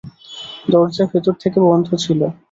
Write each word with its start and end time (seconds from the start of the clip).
দরজা 0.69 1.03
ভেতর 1.11 1.33
থেকে 1.43 1.57
বন্ধ 1.67 1.87
ছিল। 2.03 2.19